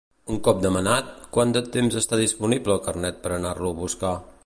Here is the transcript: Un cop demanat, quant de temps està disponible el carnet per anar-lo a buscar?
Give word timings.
Un 0.35 0.37
cop 0.45 0.61
demanat, 0.63 1.11
quant 1.37 1.53
de 1.57 1.63
temps 1.77 1.99
està 2.03 2.21
disponible 2.25 2.79
el 2.79 2.85
carnet 2.89 3.25
per 3.27 3.37
anar-lo 3.39 3.77
a 3.77 3.83
buscar? 3.87 4.21